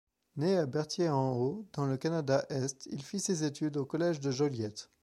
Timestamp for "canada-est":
1.95-2.87